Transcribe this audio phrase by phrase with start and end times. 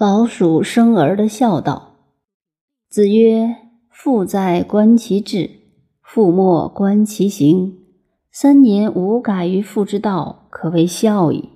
[0.00, 1.96] 老鼠生儿的孝道。
[2.88, 3.56] 子曰
[3.90, 5.50] ：“父在，观其志；
[6.00, 7.76] 父莫，观其行。
[8.30, 11.48] 三年无改于父之道，可谓孝矣。”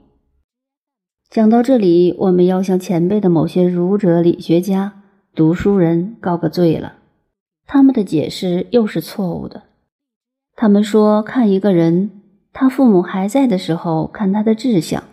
[1.30, 5.04] 讲到这里，我们要向前辈的某些儒者、理学家、
[5.36, 6.94] 读书人告个罪了。
[7.68, 9.62] 他们的解释又是错误的。
[10.56, 12.10] 他们说，看一个人，
[12.52, 15.04] 他父母还在的时候，看他的志向。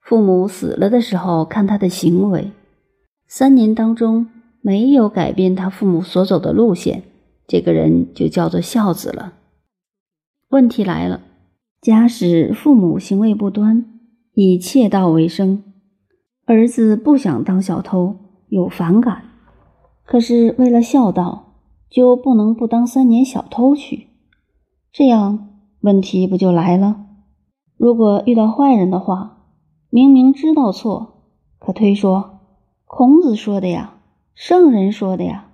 [0.00, 2.50] 父母死了的时候，看他的行为，
[3.28, 4.26] 三年当中
[4.60, 7.04] 没有改变他父母所走的路线，
[7.46, 9.34] 这个人就叫做孝子了。
[10.48, 11.20] 问题来了，
[11.80, 13.84] 假使父母行为不端，
[14.34, 15.62] 以窃盗为生，
[16.44, 18.16] 儿子不想当小偷，
[18.48, 19.22] 有反感，
[20.04, 21.52] 可是为了孝道，
[21.88, 24.08] 就不能不当三年小偷去，
[24.90, 25.50] 这样
[25.82, 27.06] 问题不就来了？
[27.76, 29.36] 如果遇到坏人的话。
[29.92, 31.24] 明明知道错，
[31.58, 32.38] 可推说
[32.84, 33.98] 孔子说的呀，
[34.34, 35.50] 圣人说的呀，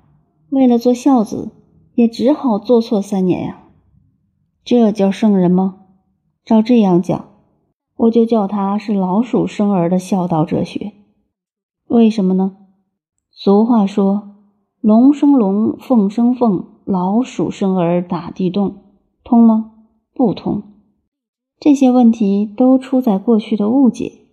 [0.50, 1.52] 为了做孝子，
[1.94, 3.62] 也只好做错三年呀。
[4.62, 5.76] 这叫圣人吗？
[6.44, 7.28] 照这样讲，
[7.96, 10.92] 我就叫他是老鼠生儿的孝道哲学。
[11.88, 12.58] 为什么呢？
[13.30, 14.34] 俗话说
[14.82, 18.74] ：“龙生龙，凤生凤，老鼠生儿打地洞。”
[19.24, 19.72] 通吗？
[20.14, 20.62] 不通。
[21.58, 24.25] 这些问题都出在过去的误解。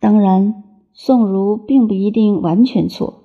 [0.00, 3.24] 当然，宋儒并不一定完全错，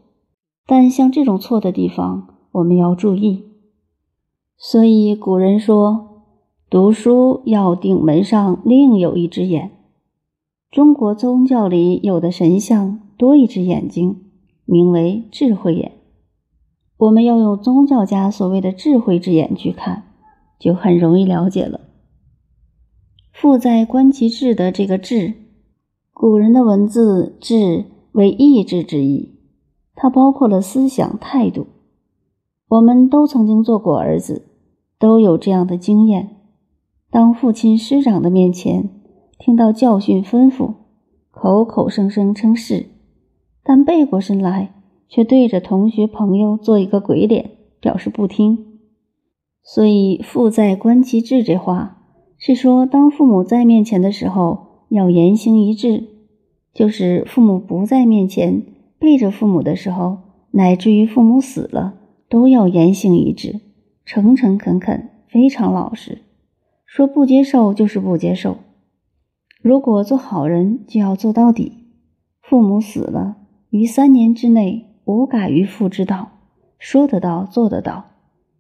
[0.66, 3.44] 但像这种错的地方，我们要注意。
[4.58, 6.24] 所以古人说
[6.72, 9.70] ：“读书要顶门上另有一只眼。”
[10.72, 14.24] 中国宗教里有的神像多一只眼睛，
[14.66, 15.92] 名为智慧眼。
[16.98, 20.04] 我们要用宗教家所谓的智慧之眼去看，
[20.58, 21.82] 就很容易了解了。
[23.32, 25.43] 父在观其志的这个志。
[26.24, 29.34] 古人的文字“志”为意志之意，
[29.94, 31.68] 它包括了思想态度。
[32.70, 34.48] 我们都曾经做过儿子，
[34.98, 36.38] 都有这样的经验：
[37.12, 38.90] 当父亲师长的面前
[39.38, 40.76] 听到教训吩咐，
[41.30, 42.86] 口口声声称是，
[43.62, 44.74] 但背过身来
[45.10, 47.52] 却对着同学朋友做一个鬼脸，
[47.82, 48.80] 表示不听。
[49.62, 51.98] 所以“父在，观其志”这话
[52.38, 54.72] 是说，当父母在面前的时候。
[54.90, 56.04] 要言行一致，
[56.74, 58.64] 就是父母不在面前，
[58.98, 60.18] 背着父母的时候，
[60.52, 61.94] 乃至于父母死了，
[62.28, 63.62] 都要言行一致，
[64.06, 66.24] 诚诚恳恳，非常老实。
[66.86, 68.58] 说不接受就是不接受。
[69.62, 71.72] 如果做好人，就要做到底。
[72.42, 73.38] 父母死了，
[73.70, 76.32] 于三年之内无改于父之道，
[76.78, 78.06] 说得到做得到。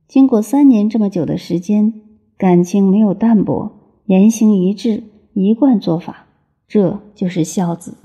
[0.07, 1.94] 经过三年这么久的时间，
[2.38, 3.72] 感情没有淡薄，
[4.06, 5.03] 言行一致。
[5.35, 6.28] 一贯做法，
[6.68, 7.97] 这就是孝子。